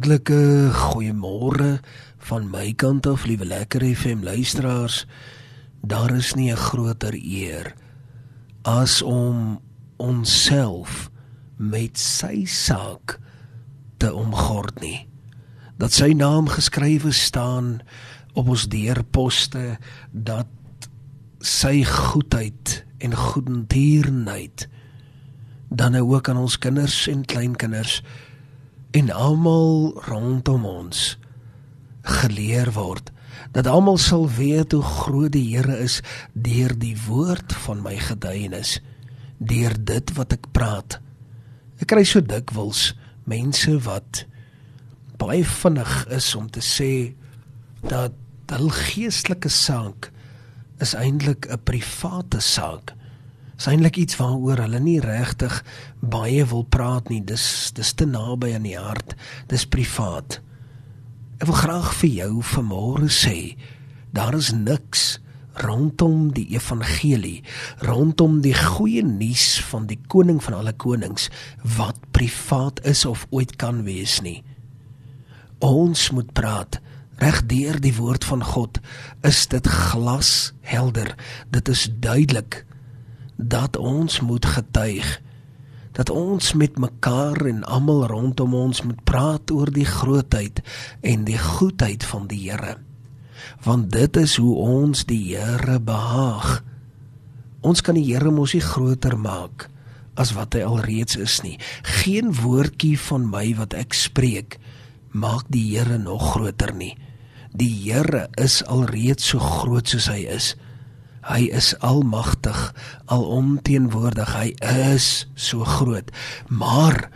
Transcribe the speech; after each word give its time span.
Hartlike 0.00 0.72
goeiemôre 0.72 1.74
van 2.24 2.46
my 2.48 2.70
kant 2.72 3.04
af, 3.04 3.26
liewe 3.28 3.44
lekker 3.44 3.82
FM 3.84 4.22
luisteraars. 4.24 5.02
Daar 5.84 6.14
is 6.16 6.32
nie 6.34 6.48
'n 6.52 6.56
groter 6.56 7.12
eer 7.12 7.74
as 8.64 9.02
om 9.02 9.60
onsself 9.96 11.10
met 11.56 11.98
sy 11.98 12.44
saak 12.44 13.20
te 13.98 14.14
omgord 14.14 14.80
nie. 14.80 15.06
Dat 15.76 15.92
sy 15.92 16.12
naam 16.16 16.48
geskrywe 16.48 17.12
staan 17.12 17.80
op 18.32 18.48
ons 18.48 18.68
deurposte 18.68 19.78
dat 20.12 20.48
sy 21.40 21.84
goedheid 21.84 22.84
en 22.98 23.14
goedendierenheid 23.14 24.68
dan 25.68 25.92
nou 25.92 26.14
ook 26.14 26.28
aan 26.28 26.36
ons 26.36 26.58
kinders 26.58 27.06
en 27.06 27.24
kleinkinders 27.24 28.02
en 28.90 29.10
almal 29.10 29.94
rondom 30.08 30.64
ons 30.66 31.18
geleer 32.02 32.72
word 32.74 33.12
dat 33.54 33.66
almal 33.70 33.98
sal 33.98 34.26
weet 34.30 34.72
hoe 34.72 34.82
groot 34.82 35.32
die 35.34 35.56
Here 35.56 35.76
is 35.78 36.00
deur 36.32 36.74
die 36.78 36.96
woord 37.06 37.54
van 37.66 37.82
my 37.82 37.96
getuienis 37.98 38.78
deur 39.38 39.74
dit 39.78 40.12
wat 40.18 40.34
ek 40.36 40.50
praat. 40.52 40.98
Ek 41.80 41.88
kry 41.88 42.04
so 42.04 42.20
dikwels 42.20 42.90
mense 43.30 43.72
wat 43.86 44.24
baie 45.20 45.44
vinnig 45.46 45.94
is 46.12 46.28
om 46.36 46.48
te 46.52 46.62
sê 46.64 46.92
dat 47.86 48.16
hul 48.52 48.70
geestelike 48.74 49.50
saak 49.52 50.10
is 50.82 50.94
eintlik 50.98 51.46
'n 51.46 51.62
private 51.64 52.40
saak 52.40 52.94
is 53.60 53.68
eintlik 53.68 53.98
iets 54.00 54.16
waaroor 54.16 54.62
hulle 54.64 54.78
nie 54.80 55.00
regtig 55.04 55.58
baie 56.00 56.46
wil 56.48 56.64
praat 56.64 57.10
nie. 57.12 57.20
Dis 57.20 57.72
dis 57.76 57.92
te 57.92 58.06
naby 58.08 58.54
aan 58.56 58.64
die 58.64 58.78
hart. 58.78 59.12
Dis 59.52 59.66
privaat. 59.68 60.38
Ek 61.40 61.48
wil 61.48 61.58
graag 61.60 61.90
vir 62.00 62.10
jou 62.22 62.30
vanmôre 62.54 63.10
sê, 63.12 63.56
daar 64.16 64.36
is 64.36 64.52
niks 64.56 65.18
rondom 65.60 66.30
die 66.32 66.46
evangelie, 66.54 67.42
rondom 67.84 68.38
die 68.40 68.54
goeie 68.56 69.02
nuus 69.04 69.58
van 69.68 69.84
die 69.90 69.98
koning 70.08 70.40
van 70.40 70.56
alle 70.56 70.72
konings 70.72 71.28
wat 71.76 71.98
privaat 72.16 72.80
is 72.88 73.04
of 73.04 73.26
ooit 73.28 73.58
kan 73.60 73.82
wees 73.84 74.20
nie. 74.24 74.40
Ons 75.60 76.08
moet 76.16 76.32
praat 76.32 76.80
reg 77.20 77.42
deur 77.44 77.76
die 77.84 77.92
woord 77.92 78.24
van 78.24 78.40
God 78.44 78.80
is 79.26 79.44
dit 79.52 79.66
glashelder. 79.68 81.12
Dit 81.52 81.68
is 81.68 81.88
duidelik 82.00 82.62
dat 83.48 83.76
ons 83.76 84.20
moet 84.20 84.46
getuig 84.46 85.20
dat 85.92 86.10
ons 86.10 86.52
met 86.54 86.78
mekaar 86.78 87.46
en 87.50 87.64
almal 87.64 88.06
rondom 88.06 88.54
ons 88.54 88.82
moet 88.86 89.00
praat 89.04 89.50
oor 89.50 89.70
die 89.74 89.86
grootheid 89.88 90.62
en 91.02 91.26
die 91.26 91.38
goedheid 91.38 92.06
van 92.06 92.28
die 92.30 92.44
Here. 92.46 92.76
Want 93.64 93.90
dit 93.92 94.16
is 94.16 94.36
hoe 94.38 94.54
ons 94.54 95.04
die 95.08 95.34
Here 95.34 95.80
behaag. 95.80 96.62
Ons 97.60 97.82
kan 97.82 97.98
die 97.98 98.06
Here 98.06 98.30
mos 98.30 98.54
nie 98.54 98.64
groter 98.64 99.18
maak 99.18 99.68
as 100.20 100.34
wat 100.36 100.54
hy 100.56 100.62
alreeds 100.66 101.16
is 101.16 101.38
nie. 101.40 101.56
Geen 102.02 102.34
woordjie 102.36 102.96
van 103.08 103.28
my 103.30 103.46
wat 103.56 103.74
ek 103.78 103.96
spreek 103.96 104.58
maak 105.10 105.48
die 105.50 105.64
Here 105.72 105.98
nog 105.98 106.34
groter 106.36 106.74
nie. 106.76 106.94
Die 107.56 107.72
Here 107.82 108.28
is 108.38 108.60
alreeds 108.62 109.32
so 109.32 109.42
groot 109.42 109.90
soos 109.90 110.10
hy 110.12 110.22
is 110.30 110.54
Hy 111.28 111.50
is 111.52 111.74
almagtig, 111.84 112.58
alomteenwoordig. 113.12 114.30
Hy 114.32 114.54
is 114.88 115.26
so 115.34 115.64
groot. 115.68 116.08
Maar 116.48 117.10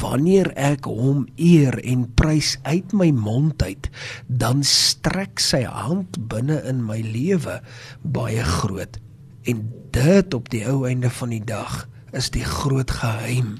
wanneer 0.00 0.50
ek 0.56 0.88
hom 0.88 1.26
eer 1.36 1.76
en 1.84 2.06
prys 2.16 2.56
uit 2.64 2.92
my 2.96 3.10
mond 3.14 3.62
uit, 3.62 3.90
dan 4.26 4.64
strek 4.66 5.42
sy 5.42 5.62
hand 5.68 6.18
binne 6.30 6.58
in 6.66 6.82
my 6.86 6.98
lewe 7.04 7.60
baie 8.02 8.44
groot. 8.58 8.98
En 9.44 9.66
dit 9.94 10.34
op 10.34 10.48
die 10.50 10.64
ou 10.66 10.86
einde 10.88 11.12
van 11.12 11.34
die 11.34 11.44
dag 11.44 11.84
is 12.16 12.30
die 12.34 12.46
groot 12.46 12.90
geheim 12.90 13.58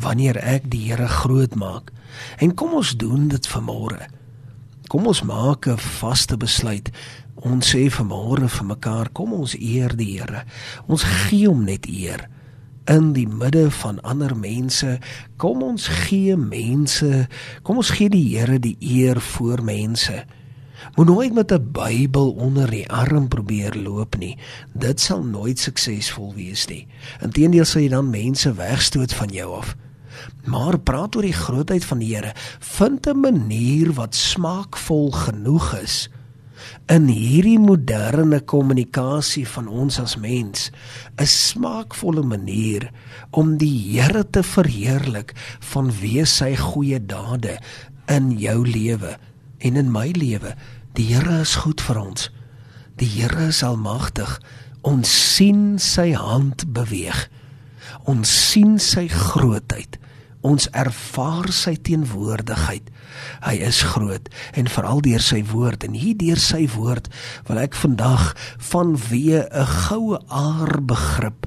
wanneer 0.00 0.38
ek 0.40 0.70
die 0.72 0.86
Here 0.88 1.08
groot 1.08 1.54
maak. 1.60 1.90
En 2.40 2.54
kom 2.56 2.72
ons 2.78 2.94
doen 2.96 3.28
dit 3.28 3.48
vanmôre. 3.52 4.08
Kom 4.90 5.06
ons 5.06 5.22
maak 5.22 5.68
'n 5.70 5.78
vaste 5.78 6.36
besluit 6.36 6.90
Ons 7.40 7.70
sê 7.72 7.86
vanmôre 7.88 8.50
vir 8.52 8.66
mekaar, 8.68 9.08
kom 9.16 9.32
ons 9.32 9.54
eer 9.56 9.94
die 9.96 10.18
Here. 10.18 10.42
Ons 10.92 11.06
gee 11.08 11.48
hom 11.48 11.64
net 11.64 11.88
eer 11.88 12.26
in 12.90 13.12
die 13.14 13.28
midde 13.28 13.68
van 13.70 14.00
ander 14.04 14.34
mense. 14.36 14.98
Kom 15.40 15.62
ons 15.64 15.86
gee 16.04 16.36
mense, 16.36 17.28
kom 17.64 17.80
ons 17.80 17.94
gee 17.96 18.12
die 18.12 18.26
Here 18.34 18.58
die 18.60 18.76
eer 18.80 19.20
voor 19.32 19.64
mense. 19.64 20.24
Moet 20.96 21.08
nooit 21.08 21.32
met 21.34 21.52
'n 21.52 21.72
Bybel 21.72 22.32
onder 22.32 22.70
die 22.70 22.88
arm 22.88 23.28
probeer 23.28 23.74
loop 23.74 24.18
nie. 24.18 24.36
Dit 24.74 25.00
sal 25.00 25.22
nooit 25.22 25.58
suksesvol 25.58 26.34
wees 26.34 26.66
nie. 26.68 26.86
Inteendeel 27.22 27.64
sal 27.64 27.82
jy 27.82 27.88
dan 27.88 28.10
mense 28.10 28.52
wegstoot 28.52 29.12
van 29.14 29.28
jou 29.28 29.56
af. 29.56 29.76
Maar 30.44 30.78
praat 30.78 31.16
oor 31.16 31.26
die 31.26 31.36
grootheid 31.36 31.84
van 31.84 31.98
die 31.98 32.14
Here. 32.14 32.32
Vind 32.58 33.06
'n 33.06 33.20
manier 33.20 33.92
wat 33.92 34.14
smaakvol 34.14 35.10
genoeg 35.10 35.74
is 35.82 36.08
in 36.90 37.06
hierdie 37.06 37.58
moderne 37.58 38.40
kommunikasie 38.40 39.46
van 39.48 39.68
ons 39.68 39.98
as 40.02 40.16
mens 40.16 40.70
'n 41.16 41.26
smaakvolle 41.26 42.22
manier 42.22 42.90
om 43.30 43.56
die 43.58 43.78
Here 43.92 44.24
te 44.30 44.42
verheerlik 44.42 45.34
vanweë 45.72 46.26
sy 46.26 46.56
goeie 46.56 46.98
dade 47.06 47.58
in 48.08 48.38
jou 48.38 48.66
lewe 48.66 49.16
en 49.58 49.76
in 49.76 49.90
my 49.92 50.10
lewe. 50.10 50.54
Die 50.94 51.14
Here 51.14 51.40
is 51.40 51.54
goed 51.54 51.80
vir 51.80 52.00
ons. 52.00 52.30
Die 52.96 53.08
Here 53.08 53.48
is 53.48 53.62
almagtig. 53.62 54.40
Ons 54.82 55.34
sien 55.36 55.78
sy 55.78 56.12
hand 56.12 56.72
beweeg. 56.72 57.28
Ons 58.04 58.50
sien 58.50 58.78
sy 58.78 59.08
grootheid. 59.08 59.98
Ons 60.40 60.68
ervaar 60.72 61.50
sy 61.52 61.74
teenwoordigheid. 61.76 62.88
Hy 63.44 63.54
is 63.66 63.82
groot 63.82 64.28
en 64.56 64.70
veral 64.72 65.02
deur 65.04 65.20
sy 65.20 65.42
woord 65.44 65.84
en 65.84 65.94
hier 65.98 66.16
deur 66.16 66.40
sy 66.40 66.64
woord 66.76 67.10
wil 67.48 67.60
ek 67.60 67.76
vandag 67.76 68.34
vanweë 68.70 69.48
'n 69.50 69.66
goue 69.66 70.20
aar 70.28 70.80
begrip 70.80 71.46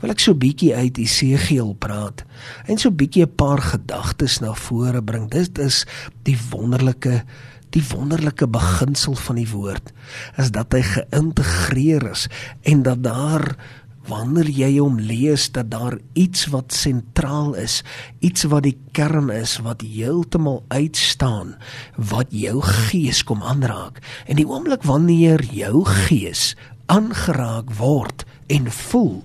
wil 0.00 0.12
ek 0.12 0.22
so 0.22 0.36
bietjie 0.36 0.74
uit 0.76 0.98
Esegiel 1.00 1.74
praat 1.80 2.24
en 2.68 2.80
so 2.80 2.90
bietjie 2.90 3.24
'n 3.26 3.36
paar 3.36 3.60
gedagtes 3.60 4.40
na 4.40 4.52
vore 4.54 5.02
bring. 5.02 5.30
Dit 5.30 5.58
is 5.58 5.86
die 6.24 6.38
wonderlike 6.50 7.24
die 7.70 7.84
wonderlike 7.86 8.48
beginsel 8.50 9.14
van 9.14 9.36
die 9.38 9.48
woord 9.48 9.92
is 10.42 10.50
dat 10.50 10.74
hy 10.74 10.82
geïntegreer 10.82 12.10
is 12.10 12.26
en 12.66 12.82
dat 12.82 13.04
daar 13.04 13.56
wanneer 14.08 14.48
jy 14.48 14.70
hom 14.78 14.98
lees 15.00 15.50
dat 15.52 15.70
daar 15.70 15.98
iets 16.18 16.46
wat 16.52 16.72
sentraal 16.72 17.54
is, 17.60 17.80
iets 18.24 18.46
wat 18.48 18.64
die 18.64 18.76
kern 18.96 19.30
is 19.34 19.58
wat 19.64 19.84
heeltemal 19.84 20.62
uitstaan 20.68 21.56
wat 21.96 22.32
jou 22.32 22.60
gees 22.64 23.22
kom 23.24 23.42
aanraak. 23.42 24.00
En 24.26 24.40
die 24.40 24.48
oomblik 24.48 24.86
wanneer 24.88 25.44
jou 25.52 25.84
gees 26.06 26.54
aangeraak 26.90 27.70
word 27.78 28.24
en 28.50 28.70
voel 28.70 29.20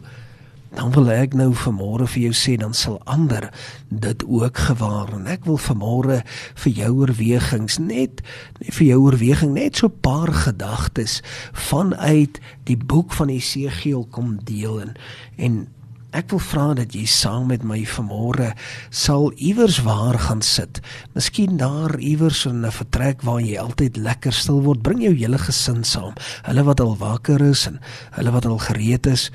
dan 0.76 0.92
wil 0.92 1.10
ek 1.12 1.34
nou 1.34 1.52
vanmôre 1.56 2.08
vir 2.12 2.28
jou 2.28 2.36
sê 2.36 2.56
dan 2.60 2.74
sal 2.76 2.98
ander 3.06 3.48
dit 3.90 4.26
ook 4.28 4.58
gewaar. 4.68 5.14
En 5.16 5.28
ek 5.32 5.46
wil 5.48 5.58
vanmôre 5.62 6.22
vir 6.64 6.72
jou 6.82 6.92
oorwegings 7.06 7.80
net, 7.80 8.22
net 8.60 8.76
vir 8.80 8.88
jou 8.92 9.00
oorweging 9.08 9.56
net 9.56 9.78
so 9.78 9.88
'n 9.88 10.00
paar 10.02 10.34
gedagtes 10.34 11.22
vanuit 11.54 12.40
die 12.66 12.78
boek 12.78 13.14
van 13.14 13.30
Esegiel 13.30 14.08
kom 14.12 14.40
deel 14.44 14.82
en, 14.82 14.94
en 15.38 15.68
Ek 16.16 16.30
wil 16.32 16.40
vra 16.40 16.66
dat 16.78 16.94
jy 16.96 17.04
saam 17.12 17.50
met 17.52 17.64
my 17.68 17.82
vanmôre 17.92 18.54
sal 18.88 19.34
iewers 19.36 19.82
waar 19.84 20.16
gaan 20.30 20.40
sit. 20.46 20.80
Miskien 21.12 21.58
daar 21.60 21.98
iewers 22.00 22.46
in 22.48 22.64
'n 22.64 22.72
vertrek 22.72 23.26
waar 23.28 23.42
jy 23.42 23.60
altyd 23.60 23.98
lekker 23.98 24.32
stil 24.32 24.62
word. 24.64 24.82
Bring 24.82 25.02
jou 25.04 25.12
hele 25.12 25.38
gesin 25.38 25.84
saam. 25.84 26.14
Hulle 26.48 26.64
wat 26.64 26.80
al 26.80 26.96
wakker 26.96 27.42
is 27.42 27.68
en 27.68 27.82
hulle 28.16 28.32
wat 28.32 28.46
al 28.46 28.58
gereed 28.58 29.06
is, 29.08 29.30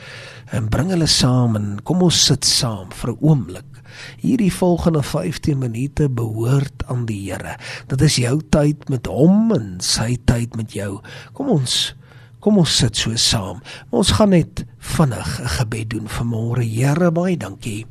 en 0.52 0.68
bring 0.68 0.88
hulle 0.88 1.06
saam 1.06 1.56
en 1.56 1.82
kom 1.84 2.02
ons 2.02 2.24
sit 2.24 2.44
saam 2.44 2.88
vir 2.90 3.10
'n 3.10 3.18
oomblik. 3.20 3.82
Hierdie 4.22 4.52
volgende 4.52 5.02
15 5.02 5.58
minute 5.58 6.08
behoort 6.08 6.82
aan 6.88 7.04
die 7.06 7.30
Here. 7.30 7.58
Dit 7.88 8.00
is 8.00 8.16
jou 8.16 8.40
tyd 8.50 8.88
met 8.88 9.06
hom 9.06 9.52
en 9.52 9.80
sy 9.80 10.16
tyd 10.24 10.56
met 10.56 10.72
jou. 10.72 11.00
Kom 11.34 11.48
ons 11.48 11.94
Kom 12.40 12.56
ons 12.56 12.72
sit 12.72 12.96
so 12.96 13.16
saam. 13.20 13.58
Ons 13.92 14.14
gaan 14.16 14.32
net 14.32 14.64
vinnig 15.00 15.40
'n 15.40 15.48
gebed 15.48 15.90
doen 15.90 16.08
vir 16.08 16.26
môre. 16.26 16.62
Here, 16.62 17.10
baie 17.10 17.36
dankie. 17.36 17.86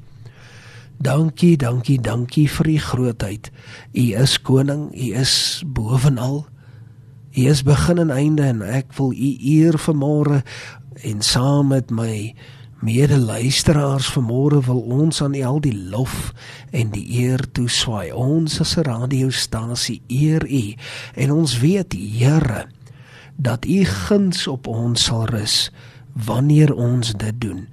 Dankie, 0.97 1.57
dankie, 1.57 2.01
dankie 2.01 2.49
vir 2.49 2.67
u 2.67 2.77
grootheid. 2.77 3.51
U 3.93 4.13
is 4.21 4.41
koning, 4.41 4.91
u 4.93 5.13
is 5.15 5.63
bovenal. 5.65 6.45
U 7.33 7.41
is 7.41 7.63
begin 7.63 7.97
en 7.97 8.11
einde 8.11 8.43
en 8.43 8.61
ek 8.61 8.93
wil 8.93 9.11
u 9.11 9.37
eer 9.39 9.77
vir 9.77 9.95
môre 9.95 10.43
en 11.03 11.21
saam 11.21 11.67
met 11.67 11.89
my 11.89 12.35
Medeluisteraars 12.79 14.07
vanmôre 14.07 14.61
wil 14.63 14.79
ons 14.79 15.21
aan 15.21 15.35
U 15.35 15.41
al 15.43 15.59
die 15.59 15.75
lof 15.75 16.31
en 16.71 16.91
die 16.91 17.19
eer 17.19 17.43
toeswaai. 17.51 18.13
Ons 18.13 18.61
as 18.61 18.77
'n 18.77 18.83
radiostasie 18.83 20.01
eer 20.07 20.45
U 20.47 20.75
en 21.15 21.31
ons 21.31 21.59
weet 21.59 21.93
Here 21.93 22.67
dat 23.35 23.65
U 23.65 23.85
guns 23.85 24.47
op 24.47 24.67
ons 24.67 25.03
sal 25.03 25.25
rus 25.25 25.71
wanneer 26.13 26.73
ons 26.75 27.13
dit 27.13 27.41
doen. 27.41 27.67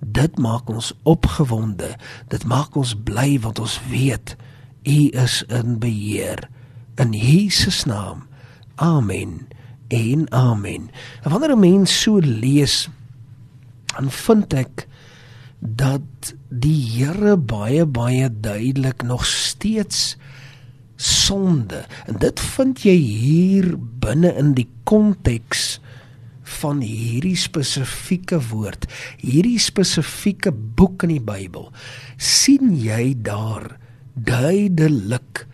Dit 0.00 0.38
maak 0.38 0.68
ons 0.68 0.94
opgewonde. 1.02 1.96
Dit 2.28 2.44
maak 2.44 2.76
ons 2.76 2.94
bly 3.04 3.38
want 3.40 3.58
ons 3.58 3.80
weet 3.90 4.36
U 4.82 5.08
is 5.12 5.42
in 5.48 5.78
beheer. 5.78 6.48
In 6.96 7.12
Jesus 7.12 7.84
naam. 7.84 8.26
Amen. 8.74 9.48
En 9.88 10.32
amen. 10.32 10.90
En 11.22 11.30
wanneer 11.30 11.56
'n 11.56 11.58
mens 11.58 12.00
so 12.00 12.18
lees 12.18 12.88
dan 13.96 14.10
vind 14.10 14.52
ek 14.54 14.86
dat 15.58 16.34
die 16.48 16.78
Here 16.96 17.36
baie 17.36 17.86
baie 17.86 18.30
duidelik 18.40 19.02
nog 19.02 19.26
steeds 19.26 20.16
sonde 20.96 21.84
en 22.06 22.16
dit 22.20 22.40
vind 22.40 22.82
jy 22.84 22.96
hier 22.96 23.74
binne 23.76 24.32
in 24.40 24.54
die 24.56 24.68
konteks 24.88 25.80
van 26.60 26.82
hierdie 26.84 27.36
spesifieke 27.38 28.40
woord 28.50 28.88
hierdie 29.22 29.58
spesifieke 29.62 30.52
boek 30.52 31.06
in 31.06 31.14
die 31.16 31.24
Bybel 31.24 31.70
sien 32.16 32.74
jy 32.76 33.14
daar 33.22 33.76
duidelik 34.14 35.46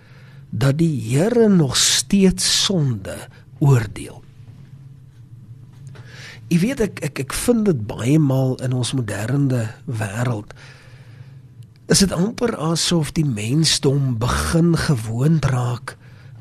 dat 0.51 0.79
die 0.81 0.95
Here 1.11 1.49
nog 1.49 1.77
steeds 1.77 2.47
sonde 2.65 3.17
oordeel? 3.59 4.23
Jy 6.47 6.59
weet 6.63 6.81
ek 6.85 7.03
ek 7.03 7.21
ek 7.27 7.35
vind 7.35 7.67
dit 7.67 7.79
baie 7.89 8.19
maal 8.23 8.55
in 8.65 8.75
ons 8.77 8.95
moderne 8.95 9.67
wêreld 9.85 10.55
is 11.91 12.03
dit 12.03 12.13
amper 12.15 12.51
asof 12.59 13.13
die 13.15 13.27
mensdom 13.27 14.17
begin 14.23 14.73
gewoond 14.79 15.47
raak 15.51 15.97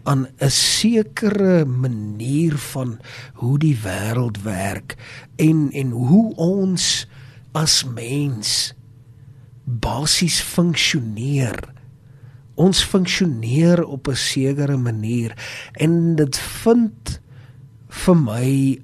aan 0.06 0.28
'n 0.38 0.50
sekere 0.50 1.66
manier 1.66 2.58
van 2.58 3.00
hoe 3.34 3.58
die 3.60 3.78
wêreld 3.84 4.42
werk 4.44 4.96
en 5.36 5.72
en 5.72 5.90
hoe 5.92 6.36
ons 6.36 7.08
as 7.52 7.84
mens 7.84 8.74
basies 9.66 10.42
funksioneer. 10.42 11.74
Ons 12.56 12.84
funksioneer 12.84 13.84
op 13.84 14.08
'n 14.08 14.16
sekere 14.16 14.78
manier 14.78 15.34
en 15.74 16.16
dit 16.16 16.38
vind 16.38 17.20
vir 17.90 18.16
my 18.16 18.82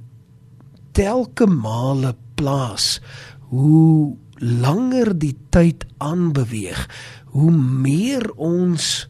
telke 0.92 1.46
male 1.48 2.16
plaas 2.36 3.02
hoe 3.40 4.18
langer 4.38 5.14
die 5.20 5.38
tyd 5.50 5.86
aanbeweeg 5.98 6.88
hoe 7.32 7.52
meer 7.52 8.32
ons 8.36 9.08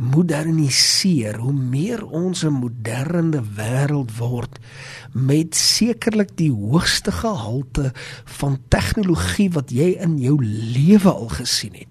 moderniseer 0.00 1.36
hoe 1.42 1.52
meer 1.52 2.00
ons 2.06 2.44
'n 2.44 2.56
moderne 2.56 3.42
wêreld 3.56 4.16
word 4.16 4.58
met 5.12 5.54
sekerlik 5.54 6.36
die 6.36 6.52
hoogste 6.52 7.12
gehalte 7.12 7.92
van 8.24 8.58
tegnologie 8.68 9.50
wat 9.50 9.70
jy 9.70 10.00
in 10.00 10.18
jou 10.18 10.38
lewe 10.44 11.12
al 11.12 11.28
gesien 11.28 11.74
het. 11.74 11.88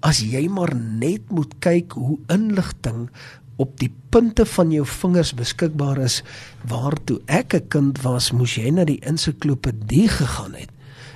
As 0.00 0.20
jy 0.20 0.48
maar 0.48 0.74
net 0.76 1.30
moet 1.30 1.54
kyk 1.58 1.92
hoe 1.92 2.18
inligting 2.28 3.10
op 3.56 3.78
die 3.80 3.92
punte 4.08 4.46
van 4.46 4.70
jou 4.70 4.86
vingers 4.86 5.34
beskikbaar 5.34 5.98
is 5.98 6.22
waartoe 6.68 7.20
ek 7.26 7.54
'n 7.54 7.68
kind 7.68 8.02
was 8.02 8.32
moes 8.32 8.54
jy 8.54 8.70
na 8.70 8.84
die 8.84 9.00
ensiklopedie 9.00 10.08
gegaan 10.08 10.54
het. 10.54 10.70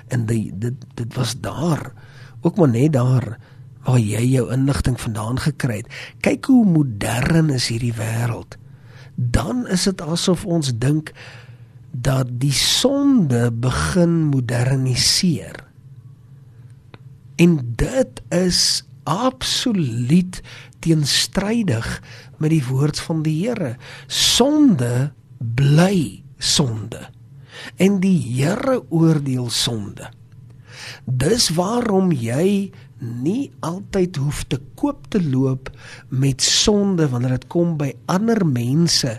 En 0.08 0.26
die, 0.26 0.50
dit 0.54 0.74
dit 0.94 1.14
was 1.14 1.40
daar 1.40 1.92
ook 2.40 2.56
maar 2.56 2.68
net 2.68 2.92
daar 2.92 3.38
waar 3.86 4.00
jy 4.00 4.24
jou 4.34 4.46
inligting 4.52 4.98
vandaan 5.00 5.40
gekry 5.42 5.82
het 5.82 5.94
kyk 6.24 6.50
hoe 6.52 6.64
modern 6.66 7.50
is 7.54 7.70
hierdie 7.72 7.94
wêreld 7.96 8.58
dan 9.14 9.66
is 9.68 9.88
dit 9.88 10.04
asof 10.04 10.44
ons 10.44 10.72
dink 10.78 11.14
dat 11.90 12.28
die 12.42 12.54
sonde 12.54 13.48
begin 13.50 14.30
moderniseer 14.30 15.64
en 17.40 17.56
dit 17.80 18.22
is 18.36 18.84
absoluut 19.08 20.40
teenstrydig 20.84 22.02
met 22.40 22.52
die 22.52 22.64
woord 22.64 23.00
van 23.00 23.22
die 23.24 23.36
Here. 23.46 23.76
Sonde 24.06 25.12
bly 25.38 26.22
sonde. 26.38 27.08
En 27.76 28.00
die 28.00 28.18
Here 28.18 28.80
oordeel 28.88 29.50
sonde. 29.50 30.10
Dis 31.04 31.50
waarom 31.56 32.12
jy 32.12 32.70
nie 33.00 33.50
altyd 33.64 34.16
hoef 34.20 34.44
te 34.52 34.60
koop 34.76 35.06
te 35.08 35.20
loop 35.22 35.70
met 36.08 36.42
sonde 36.44 37.08
wanneer 37.08 37.38
dit 37.38 37.46
kom 37.52 37.76
by 37.80 37.92
ander 38.12 38.44
mense 38.46 39.16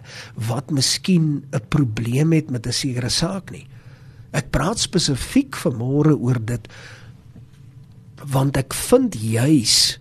wat 0.48 0.72
miskien 0.72 1.44
'n 1.51 1.68
probleem 1.69 2.33
het 2.33 2.51
met 2.51 2.68
'n 2.68 2.72
sekere 2.72 3.10
saak 3.10 3.51
nie. 3.51 3.68
Ek 4.31 4.51
praat 4.51 4.80
spesifiek 4.80 5.56
vanmôre 5.56 6.16
oor 6.19 6.39
dit 6.45 6.68
want 8.25 8.57
ek 8.57 8.74
vind 8.74 9.16
juis 9.18 10.00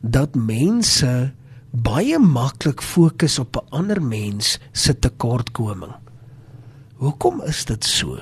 dat 0.00 0.34
mense 0.34 1.32
baie 1.70 2.18
maklik 2.18 2.82
fokus 2.82 3.38
op 3.38 3.56
'n 3.56 3.68
ander 3.70 4.02
mens 4.02 4.58
se 4.72 4.98
tekortkoming. 4.98 5.92
Hoekom 6.96 7.42
is 7.42 7.64
dit 7.64 7.84
so? 7.84 8.18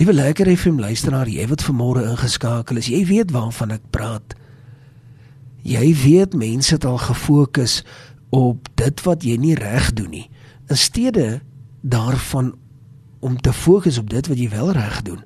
Liewe 0.00 0.14
lekker 0.14 0.48
FM 0.56 0.78
luisteraar, 0.80 1.28
jy 1.28 1.44
wat 1.50 1.60
vanmôre 1.60 2.00
ingeskakel 2.08 2.78
is, 2.80 2.86
jy 2.88 3.02
weet 3.04 3.34
waarvan 3.36 3.74
ek 3.74 3.82
praat. 3.92 4.32
Jy 5.60 5.90
weet 5.92 6.32
mense 6.40 6.72
het 6.72 6.86
al 6.88 6.96
gefokus 7.02 7.82
op 8.32 8.70
dit 8.80 9.02
wat 9.04 9.26
jy 9.28 9.34
nie 9.42 9.58
reg 9.58 9.90
doen 9.98 10.08
nie, 10.08 10.22
in 10.72 10.80
steede 10.80 11.26
daarvan 11.84 12.54
om 13.20 13.36
te 13.44 13.52
fokus 13.52 13.98
op 14.00 14.08
dit 14.08 14.30
wat 14.32 14.40
jy 14.40 14.46
wel 14.54 14.72
reg 14.72 15.02
doen. 15.04 15.20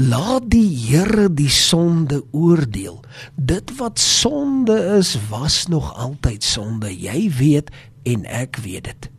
Laat 0.00 0.48
die 0.54 0.70
Here 0.86 1.28
die 1.28 1.52
sonde 1.52 2.22
oordeel. 2.32 3.02
Dit 3.36 3.74
wat 3.76 4.00
sonde 4.00 4.78
is, 4.96 5.12
was 5.28 5.66
nog 5.68 5.92
altyd 5.92 6.40
sonde. 6.40 6.88
Jy 6.88 7.28
weet 7.36 7.68
en 8.08 8.24
ek 8.24 8.56
weet 8.64 8.88
dit. 8.88 9.10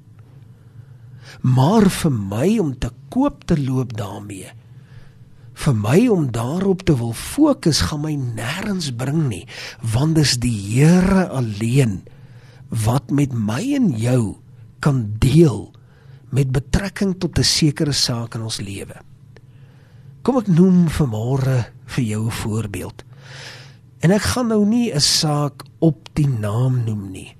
Maar 1.41 1.89
vir 1.89 2.12
my 2.12 2.57
om 2.59 2.77
te 2.77 2.91
koop 3.09 3.44
te 3.45 3.57
loop 3.62 3.94
daarmee, 3.97 4.51
vir 5.57 5.74
my 5.74 6.07
om 6.13 6.27
daarop 6.31 6.83
te 6.85 6.94
wil 6.97 7.13
fokus, 7.13 7.81
gaan 7.89 8.03
my 8.03 8.13
nêrens 8.15 8.91
bring 8.94 9.27
nie, 9.29 9.45
want 9.81 10.15
dis 10.15 10.38
die 10.38 10.53
Here 10.53 11.27
alleen 11.29 12.03
wat 12.69 13.09
met 13.09 13.33
my 13.33 13.63
en 13.77 13.89
jou 13.98 14.38
kan 14.84 15.05
deel 15.19 15.72
met 16.29 16.51
betrekking 16.51 17.15
tot 17.19 17.39
'n 17.39 17.43
sekere 17.43 17.93
saak 17.93 18.36
in 18.36 18.41
ons 18.41 18.60
lewe. 18.60 18.96
Kom 20.22 20.38
ek 20.38 20.48
noem 20.48 20.88
vanmôre 20.89 21.72
vir 21.86 22.03
jou 22.03 22.25
'n 22.25 22.31
voorbeeld. 22.31 23.03
En 24.00 24.12
ek 24.12 24.22
gaan 24.22 24.48
nou 24.48 24.65
nie 24.65 24.91
'n 24.93 25.00
saak 25.00 25.63
op 25.79 26.10
die 26.13 26.27
naam 26.27 26.84
noem 26.84 27.12
nie. 27.12 27.37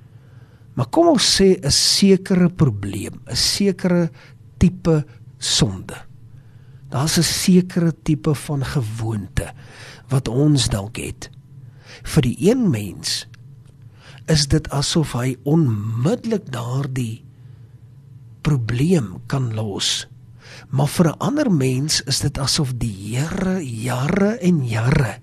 Maar 0.78 0.90
kom 0.94 1.10
ons 1.16 1.28
sê 1.38 1.58
'n 1.58 1.72
sekere 1.72 2.50
probleem, 2.50 3.22
'n 3.26 3.36
sekere 3.36 4.12
tipe 4.58 5.06
sonde. 5.38 5.98
Daar's 6.90 7.18
'n 7.18 7.24
sekere 7.24 7.92
tipe 8.04 8.36
van 8.36 8.64
gewoonte 8.64 9.54
wat 10.10 10.28
ons 10.28 10.70
dalk 10.70 10.98
het. 10.98 11.30
Vir 12.04 12.22
die 12.22 12.38
een 12.50 12.70
mens 12.70 13.28
is 14.28 14.48
dit 14.48 14.70
asof 14.70 15.14
hy 15.14 15.36
onmiddellik 15.44 16.52
daardie 16.52 17.24
probleem 18.42 19.22
kan 19.28 19.54
los 19.54 20.08
Maar 20.70 20.88
vir 20.88 21.08
'n 21.08 21.20
ander 21.20 21.52
mens 21.52 22.02
is 22.02 22.20
dit 22.20 22.38
asof 22.38 22.74
die 22.76 23.16
Here 23.16 23.66
jare 23.84 24.38
en 24.40 24.68
jare 24.68 25.20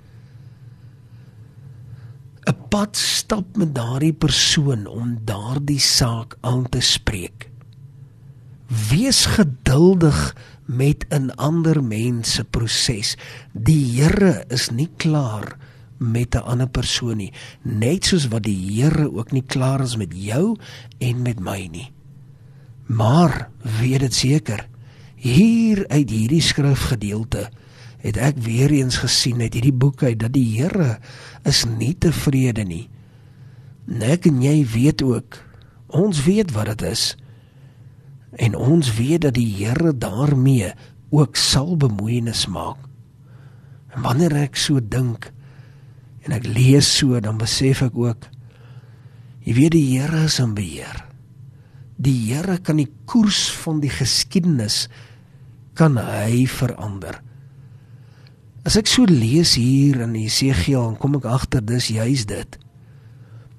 'n 2.47 2.69
pad 2.69 2.97
stap 2.97 3.57
met 3.57 3.75
daardie 3.75 4.13
persoon 4.13 4.87
om 4.87 5.19
daardie 5.25 5.81
saak 5.81 6.37
aan 6.41 6.69
te 6.69 6.81
spreek. 6.81 7.49
Wees 8.91 9.27
geduldig 9.27 10.37
met 10.65 11.07
'n 11.09 11.31
ander 11.37 11.85
mens 11.85 12.33
se 12.33 12.45
proses. 12.45 13.17
Die 13.53 14.01
Here 14.01 14.45
is 14.49 14.71
nie 14.71 14.91
klaar 14.97 15.57
met 15.97 16.35
'n 16.35 16.45
ander 16.45 16.69
persoon 16.69 17.17
nie, 17.17 17.33
net 17.63 18.05
soos 18.05 18.29
wat 18.29 18.43
die 18.43 18.83
Here 18.83 19.13
ook 19.13 19.33
nie 19.33 19.45
klaar 19.47 19.81
is 19.81 19.97
met 19.97 20.13
jou 20.13 20.57
en 20.99 21.23
met 21.23 21.41
my 21.41 21.69
nie. 21.71 21.93
Maar 22.87 23.49
weet 23.81 24.01
dit 24.01 24.15
seker, 24.15 24.69
hier 25.15 25.89
uit 25.89 26.11
hierdie 26.11 26.43
skrifgedeelte 26.43 27.51
het 28.05 28.21
ek 28.21 28.41
weer 28.45 28.73
eens 28.75 28.99
gesien 29.01 29.41
uit 29.41 29.55
hierdie 29.57 29.73
boek 29.73 30.03
uit 30.05 30.19
dat 30.21 30.35
die 30.37 30.47
Here 30.59 30.99
is 31.49 31.65
nie 31.65 31.95
tevrede 31.97 32.67
nie. 32.69 32.89
Net 33.89 34.29
en 34.29 34.43
jy 34.45 34.59
weet 34.75 35.05
ook, 35.05 35.39
ons 35.89 36.25
weet 36.27 36.53
wat 36.53 36.75
dit 36.75 36.85
is. 36.91 37.15
En 38.37 38.57
ons 38.59 38.91
weet 38.99 39.25
dat 39.25 39.37
die 39.39 39.49
Here 39.57 39.95
daarmee 39.97 40.75
ook 41.15 41.39
sal 41.41 41.79
bemoeienis 41.81 42.45
maak. 42.51 42.77
En 43.95 44.05
wanneer 44.05 44.37
ek 44.45 44.59
so 44.61 44.83
dink 44.83 45.31
en 46.25 46.33
ek 46.33 46.47
lees 46.49 46.89
so, 46.89 47.21
dan 47.21 47.39
besef 47.41 47.83
ek 47.85 47.97
ook 47.97 48.29
jy 49.45 49.53
weet 49.57 49.77
die 49.77 49.89
Here 49.97 50.25
is 50.29 50.41
in 50.41 50.55
beheer. 50.57 51.05
Die 52.01 52.17
Here 52.29 52.59
kan 52.61 52.81
die 52.81 52.91
koers 53.09 53.47
van 53.65 53.81
die 53.81 53.93
geskiedenis 53.93 54.89
kan 55.79 55.97
hy 56.01 56.45
verander. 56.51 57.21
As 58.65 58.79
ek 58.81 58.89
so 58.89 59.05
lees 59.05 59.59
hier 59.61 60.01
in 60.01 60.15
Jesegiel, 60.17 60.81
dan 60.81 60.97
kom 60.97 61.19
ek 61.19 61.27
agter 61.29 61.61
dis 61.61 61.91
juis 61.93 62.25
dit. 62.25 62.57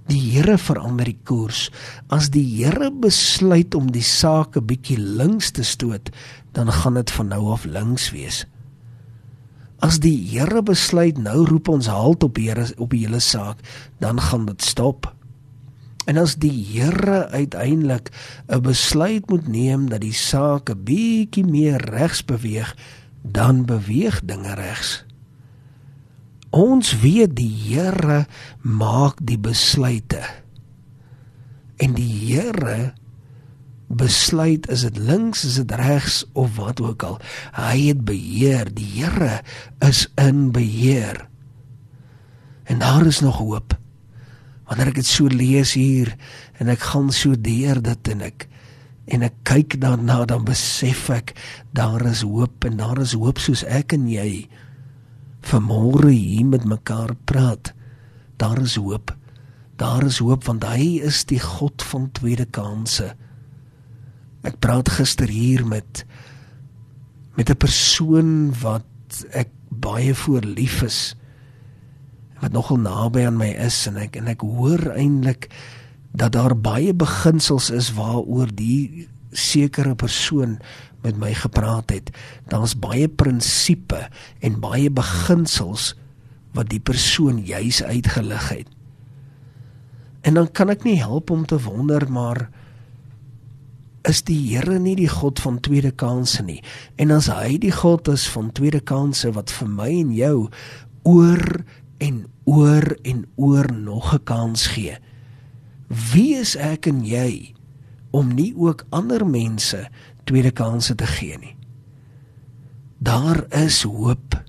Die 0.09 0.21
Here 0.33 0.57
verander 0.57 1.05
die 1.05 1.19
koers. 1.25 1.67
As 2.13 2.31
die 2.33 2.41
Here 2.45 2.89
besluit 2.89 3.77
om 3.77 3.91
die 3.93 4.05
saak 4.05 4.57
'n 4.57 4.65
bietjie 4.65 4.97
links 4.97 5.51
te 5.51 5.63
stoot, 5.63 6.09
dan 6.53 6.71
gaan 6.71 6.95
dit 6.97 7.11
van 7.11 7.27
nou 7.29 7.53
af 7.53 7.65
links 7.65 8.09
wees. 8.11 8.45
As 9.79 9.99
die 9.99 10.17
Here 10.17 10.61
besluit 10.63 11.17
nou 11.17 11.45
roep 11.45 11.69
ons 11.69 11.85
halt 11.85 12.23
op 12.23 12.37
Here 12.37 12.65
op 12.77 12.89
die 12.89 13.05
hele 13.05 13.19
saak, 13.19 13.61
dan 13.99 14.19
gaan 14.19 14.45
dit 14.45 14.61
stop. 14.61 15.13
En 16.07 16.17
as 16.17 16.35
die 16.35 16.65
Here 16.73 17.29
uiteindelik 17.29 18.09
'n 18.49 18.61
besluit 18.61 19.29
moet 19.29 19.47
neem 19.47 19.89
dat 19.89 20.01
die 20.01 20.13
saak 20.13 20.69
'n 20.69 20.83
bietjie 20.83 21.45
meer 21.45 21.77
regs 21.77 22.25
beweeg, 22.25 22.75
dan 23.31 23.65
beweeg 23.65 24.21
dinge 24.23 24.53
regs. 24.53 25.05
Ons 26.55 26.93
weet 27.01 27.35
die 27.35 27.51
Here 27.51 28.25
maak 28.61 29.19
die 29.19 29.39
besluite. 29.39 30.21
En 31.77 31.97
die 31.97 32.07
Here 32.07 32.93
besluit 33.87 34.69
is 34.71 34.85
dit 34.87 34.97
links, 34.97 35.43
is 35.45 35.59
dit 35.61 35.71
regs 35.77 36.23
of 36.33 36.55
wat 36.55 36.81
ook 36.81 37.03
al. 37.03 37.17
Hy 37.57 37.91
het 37.91 38.05
beheer. 38.07 38.71
Die 38.73 38.87
Here 38.97 39.41
is 39.83 40.07
in 40.21 40.51
beheer. 40.55 41.27
En 42.65 42.79
daar 42.79 43.05
is 43.05 43.19
nog 43.19 43.37
hoop 43.37 43.77
wanneer 44.65 44.89
ek 44.89 44.97
dit 44.97 45.05
so 45.05 45.29
lees 45.29 45.75
hier 45.77 46.09
en 46.57 46.71
ek 46.73 46.87
gaan 46.89 47.11
so 47.13 47.37
deur 47.37 47.77
dit 47.85 48.09
en 48.15 48.23
ek 48.25 48.47
en 49.05 49.21
ek 49.21 49.35
kyk 49.43 49.77
daarna 49.81 50.25
dan 50.25 50.45
besef 50.45 51.09
ek 51.09 51.35
daar 51.77 52.05
is 52.09 52.23
hoop 52.25 52.65
en 52.65 52.77
daar 52.77 52.99
is 53.01 53.13
hoop 53.13 53.39
soos 53.39 53.63
ek 53.63 53.93
en 53.93 54.07
jy 54.09 54.47
vanmôre 55.45 56.09
hier 56.09 56.45
met 56.45 56.65
mekaar 56.65 57.13
praat. 57.29 57.73
Daar 58.41 58.57
is 58.61 58.75
hoop. 58.81 59.13
Daar 59.77 60.03
is 60.07 60.17
hoop 60.17 60.47
want 60.49 60.63
hy 60.63 60.97
is 61.05 61.25
die 61.29 61.39
God 61.39 61.85
van 61.85 62.09
tweede 62.17 62.45
kansse 62.45 63.13
ek 64.45 64.61
praat 64.61 64.89
gister 64.97 65.29
hier 65.31 65.65
met 65.65 66.05
met 67.35 67.49
'n 67.49 67.57
persoon 67.57 68.53
wat 68.61 69.25
ek 69.31 69.49
baie 69.69 70.13
voor 70.15 70.41
lief 70.41 70.81
is 70.81 71.15
wat 72.41 72.53
nogal 72.53 72.77
naby 72.77 73.25
aan 73.25 73.37
my 73.37 73.51
is 73.51 73.87
en 73.87 73.97
ek 73.97 74.15
en 74.15 74.27
ek 74.27 74.41
hoor 74.41 74.93
eintlik 74.95 75.49
dat 76.15 76.31
daar 76.31 76.55
baie 76.55 76.93
beginsels 76.93 77.69
is 77.69 77.91
waaroor 77.93 78.51
die 78.55 79.07
sekere 79.35 79.95
persoon 79.95 80.59
met 81.03 81.17
my 81.19 81.33
gepraat 81.35 81.91
het. 81.91 82.09
Daar's 82.47 82.77
baie 82.79 83.07
prinsipe 83.07 84.07
en 84.39 84.59
baie 84.63 84.89
beginsels 84.89 85.93
wat 86.55 86.71
die 86.71 86.79
persoon 86.79 87.43
juis 87.45 87.83
uitgelig 87.83 88.49
het. 88.49 88.69
En 90.25 90.39
dan 90.39 90.51
kan 90.51 90.71
ek 90.73 90.85
nie 90.87 90.97
help 90.97 91.29
om 91.29 91.45
te 91.45 91.59
wonder 91.61 92.07
maar 92.11 92.47
is 94.05 94.21
die 94.25 94.39
Here 94.53 94.77
nie 94.79 94.95
die 94.97 95.09
God 95.09 95.39
van 95.41 95.59
tweede 95.65 95.91
kansse 95.91 96.43
nie? 96.45 96.61
En 97.01 97.11
as 97.13 97.27
hy 97.29 97.57
die 97.61 97.73
God 97.73 98.07
is 98.13 98.27
van 98.29 98.51
tweede 98.53 98.79
kansse 98.79 99.31
wat 99.33 99.53
vir 99.53 99.69
my 99.69 99.89
en 99.89 100.13
jou 100.13 100.35
oor 101.09 101.43
en 102.01 102.25
oor 102.45 102.85
en 103.03 103.25
oor 103.35 103.71
nog 103.73 104.13
'n 104.13 104.23
kans 104.23 104.67
gee. 104.67 104.97
Wie 105.87 106.33
is 106.37 106.55
ek 106.57 106.87
en 106.89 107.03
jy 107.05 107.53
om 108.15 108.31
nie 108.33 108.53
ook 108.57 108.85
ander 108.95 109.25
mense 109.27 109.85
tweede 110.25 110.51
kansse 110.55 110.95
te 110.97 111.07
gee 111.09 111.37
nie? 111.37 111.53
Daar 112.97 113.45
is 113.53 113.83
hoop 113.83 114.39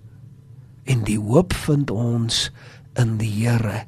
en 0.87 1.03
die 1.05 1.19
hoop 1.19 1.53
vind 1.67 1.91
ons 1.91 2.49
in 2.97 3.19
die 3.21 3.33
Here 3.43 3.85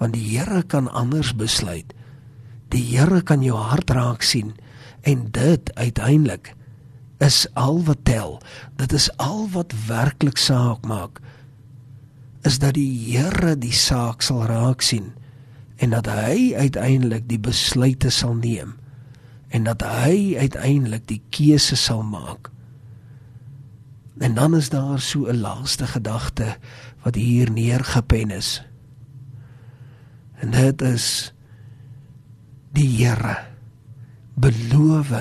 want 0.00 0.16
die 0.16 0.24
Here 0.34 0.64
kan 0.66 0.88
anders 0.90 1.30
besluit. 1.38 1.94
Die 2.74 2.82
Here 2.82 3.22
kan 3.22 3.44
jou 3.44 3.56
hart 3.56 3.92
raak 3.94 4.26
sien 4.26 4.56
en 5.06 5.28
dit 5.30 5.70
uiteindelik 5.78 6.54
is 7.22 7.46
al 7.54 7.78
wat 7.86 8.02
tel. 8.04 8.40
Dit 8.76 8.92
is 8.92 9.06
al 9.22 9.46
wat 9.54 9.72
werklik 9.86 10.40
saak 10.40 10.82
maak 10.88 11.22
is 12.44 12.58
dat 12.60 12.76
die 12.76 12.90
Here 13.14 13.54
die 13.56 13.72
saak 13.72 14.24
sal 14.24 14.44
raak 14.48 14.82
sien 14.84 15.14
en 15.84 15.92
dat 15.92 16.06
hy 16.08 16.54
uiteindelik 16.56 17.26
die 17.28 17.40
besluite 17.40 18.08
sal 18.14 18.32
neem 18.38 18.72
en 19.54 19.66
dat 19.68 19.82
hy 19.84 20.32
uiteindelik 20.40 21.04
die 21.06 21.20
keuse 21.30 21.76
sal 21.76 22.00
maak. 22.02 22.48
En 24.18 24.34
dan 24.34 24.56
is 24.56 24.70
daar 24.72 25.00
so 25.00 25.28
'n 25.28 25.40
laaste 25.44 25.86
gedagte 25.86 26.56
wat 27.02 27.14
hier 27.14 27.50
neergepen 27.50 28.30
is. 28.30 28.64
En 30.40 30.50
dit 30.50 30.82
is 30.82 31.34
die 32.72 32.88
Here 32.88 33.36
beloof 34.34 35.12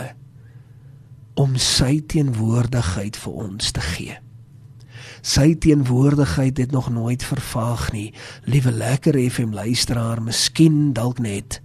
om 1.34 1.56
sy 1.56 2.02
teenwoordigheid 2.02 3.18
vir 3.18 3.34
ons 3.34 3.72
te 3.72 3.82
gee. 3.82 4.23
Sy 5.24 5.54
teenwoordigheid 5.56 6.58
het 6.60 6.72
nog 6.76 6.90
nooit 6.92 7.24
vervaag 7.24 7.92
nie. 7.96 8.10
Liewe 8.44 8.72
lekker 8.72 9.16
FM 9.32 9.56
luisteraar, 9.56 10.20
miskien 10.22 10.92
dalk 10.94 11.24
net 11.24 11.62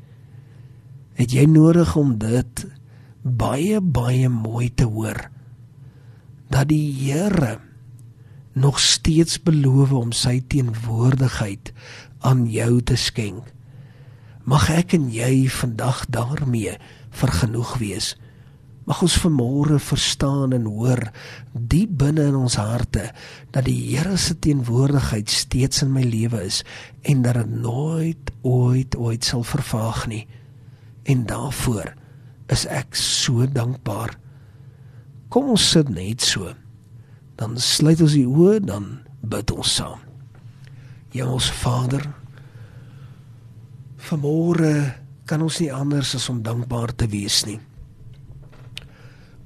het 1.19 1.35
jy 1.35 1.49
nodig 1.51 1.97
om 1.99 2.13
dit 2.23 2.61
baie 3.23 3.81
baie 3.83 4.29
mooi 4.31 4.69
te 4.71 4.87
hoor 4.87 5.19
dat 6.49 6.71
die 6.71 6.87
Here 6.95 7.59
nog 8.55 8.79
steeds 8.81 9.41
beloof 9.43 9.93
om 9.93 10.13
sy 10.15 10.39
teenwoordigheid 10.47 11.73
aan 12.27 12.47
jou 12.51 12.79
te 12.83 12.97
skenk. 12.97 13.51
Mag 14.49 14.71
ek 14.73 14.95
en 14.97 15.11
jy 15.13 15.49
vandag 15.53 16.07
daarmee 16.15 16.79
vergenoeg 17.11 17.75
wees. 17.83 18.15
Mag 18.89 19.03
ons 19.05 19.19
vanmôre 19.21 19.77
verstaan 19.85 20.55
en 20.57 20.65
hoor 20.65 21.03
diep 21.53 21.91
binne 22.01 22.31
in 22.31 22.37
ons 22.39 22.55
harte 22.57 23.11
dat 23.53 23.67
die 23.67 23.77
Here 23.91 24.17
se 24.17 24.39
teenwoordigheid 24.41 25.29
steeds 25.29 25.83
in 25.85 25.93
my 25.93 26.07
lewe 26.09 26.41
is 26.47 26.63
en 27.05 27.21
dat 27.27 27.37
dit 27.37 27.53
nooit 27.67 28.33
ooit 28.49 28.97
ooit 28.97 29.29
sal 29.29 29.45
vervaag 29.45 30.07
nie. 30.09 30.23
En 31.05 31.27
daarvoor 31.29 31.93
is 32.49 32.65
ek 32.73 32.97
so 32.97 33.45
dankbaar. 33.45 34.17
Kom 35.29 35.53
ons 35.53 35.69
sit 35.75 35.93
net 35.93 36.25
so. 36.25 36.55
Dan 37.37 37.61
sluit 37.61 38.01
ons 38.01 38.17
die 38.17 38.25
oë 38.25 38.65
dan 38.65 38.91
bid 39.21 39.53
ons 39.53 39.77
saam. 39.83 40.01
Hemelse 41.13 41.53
Vader, 41.61 42.09
vanmôre 44.09 44.75
kan 45.29 45.45
ons 45.45 45.61
nie 45.61 45.73
anders 45.73 46.17
as 46.17 46.33
om 46.33 46.41
dankbaar 46.41 46.97
te 46.97 47.09
wees 47.13 47.45
nie. 47.45 47.61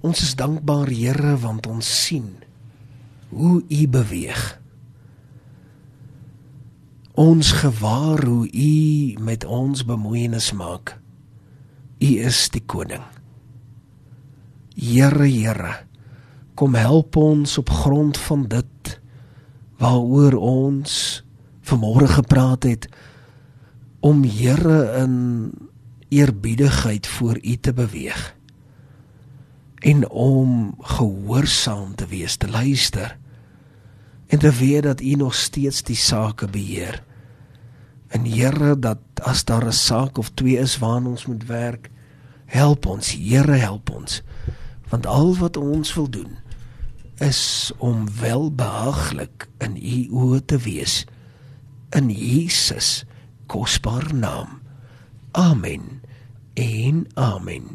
Ons 0.02 0.18
is 0.26 0.34
dankbaar 0.34 0.90
Here 0.90 1.36
want 1.38 1.68
ons 1.70 1.86
sien 1.86 2.26
hoe 3.30 3.62
U 3.62 3.82
beweeg. 3.88 4.40
Ons 7.14 7.52
gewaar 7.62 8.24
hoe 8.26 8.48
U 8.50 9.22
met 9.22 9.46
ons 9.46 9.84
bemoeienis 9.86 10.50
maak. 10.58 10.96
U 12.02 12.10
is 12.18 12.48
die 12.50 12.64
koning. 12.66 13.04
Here, 14.74 15.28
Here, 15.28 15.86
kom 16.58 16.74
help 16.74 17.16
ons 17.16 17.54
op 17.62 17.70
grond 17.70 18.18
van 18.26 18.48
dit 18.50 18.98
waaroor 19.78 20.34
ons 20.34 21.22
vanmôre 21.62 22.10
gepraat 22.10 22.66
het 22.66 22.90
om 24.02 24.26
Here 24.26 24.82
in 24.98 25.16
eerbiedigheid 26.10 27.06
voor 27.06 27.38
U 27.38 27.56
te 27.56 27.72
beweeg 27.72 28.32
en 29.82 30.08
om 30.08 30.74
gehoorsaam 30.78 31.94
te 31.98 32.06
wees, 32.06 32.36
te 32.36 32.48
luister 32.50 33.16
en 34.26 34.38
te 34.38 34.52
weet 34.52 34.82
dat 34.82 35.00
U 35.00 35.14
nog 35.14 35.34
steeds 35.34 35.82
die 35.82 35.96
sake 35.96 36.46
beheer. 36.48 37.02
En 38.08 38.24
Here, 38.24 38.78
dat 38.78 38.98
as 39.22 39.44
daar 39.44 39.66
'n 39.66 39.72
saak 39.72 40.18
of 40.18 40.30
twee 40.34 40.58
is 40.58 40.78
waaraan 40.78 41.06
ons 41.06 41.26
moet 41.26 41.46
werk, 41.46 41.90
help 42.46 42.86
ons, 42.86 43.12
Here, 43.12 43.52
help 43.52 43.90
ons. 43.90 44.22
Want 44.88 45.06
al 45.06 45.36
wat 45.36 45.56
ons 45.56 45.94
wil 45.94 46.10
doen 46.10 46.38
is 47.18 47.72
om 47.78 48.06
welbehaaglik 48.20 49.48
in 49.58 49.76
U 49.76 50.08
oë 50.10 50.44
te 50.44 50.58
wees 50.58 51.06
in 51.90 52.10
Jesus 52.10 53.04
kosbare 53.46 54.12
naam. 54.12 54.60
Amen. 55.30 56.02
En 56.54 57.06
amen. 57.14 57.70